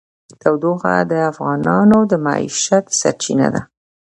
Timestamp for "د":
1.11-1.13, 2.11-2.13